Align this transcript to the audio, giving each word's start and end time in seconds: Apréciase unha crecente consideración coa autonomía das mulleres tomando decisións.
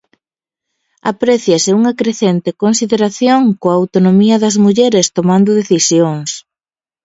Apréciase 1.11 1.69
unha 1.79 1.93
crecente 1.99 2.49
consideración 2.63 3.41
coa 3.61 3.77
autonomía 3.81 4.35
das 4.43 4.55
mulleres 4.65 5.05
tomando 5.17 5.57
decisións. 5.61 6.29